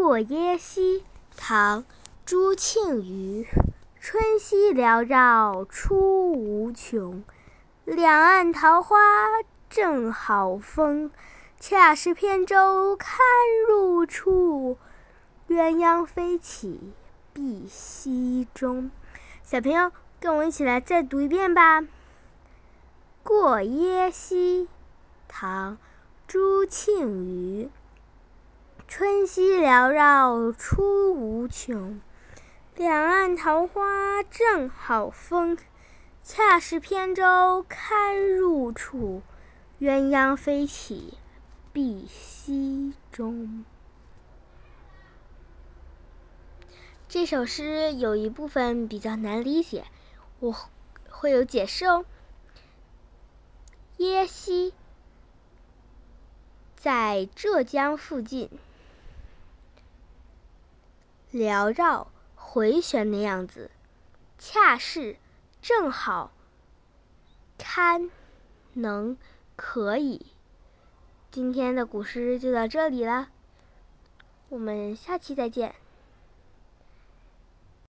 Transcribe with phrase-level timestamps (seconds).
[0.00, 1.02] 过耶溪，
[1.36, 1.82] 唐·
[2.24, 3.44] 朱庆余。
[4.00, 7.24] 春溪缭绕出无穷，
[7.84, 8.96] 两岸桃花
[9.68, 11.10] 正好风。
[11.58, 13.18] 恰是扁舟堪
[13.68, 14.78] 入处，
[15.48, 16.94] 鸳鸯飞起
[17.32, 18.92] 碧溪中。
[19.42, 19.90] 小朋友，
[20.20, 21.80] 跟我一起来再读一遍吧。
[23.24, 24.62] 《过耶溪》
[25.26, 25.72] 唐·
[26.28, 27.68] 朱庆余。
[28.88, 32.00] 春溪缭绕出无穷，
[32.74, 35.58] 两岸桃花正好风。
[36.22, 39.20] 恰是扁舟堪入处，
[39.78, 41.18] 鸳鸯飞起
[41.70, 43.66] 碧溪中。
[47.10, 49.84] 这首诗有一部分比较难理解，
[50.40, 50.54] 我
[51.10, 52.06] 会有解释哦。
[53.98, 54.72] 耶溪
[56.74, 58.48] 在浙江附近。
[61.32, 63.70] 缭绕、回旋的样子，
[64.38, 65.16] 恰是、
[65.60, 66.32] 正好、
[67.58, 68.10] 堪、
[68.72, 69.16] 能、
[69.56, 70.26] 可以。
[71.30, 73.28] 今天的古诗就到这里了，
[74.48, 75.74] 我们下期再见。